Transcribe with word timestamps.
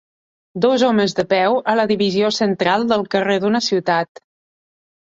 Dos 0.63 0.85
homes 0.87 1.13
de 1.19 1.25
peu 1.33 1.59
a 1.75 1.77
la 1.81 1.87
divisió 1.93 2.33
central 2.41 2.89
del 2.95 3.07
carrer 3.15 3.39
d'una 3.47 3.65
ciutat. 3.71 4.27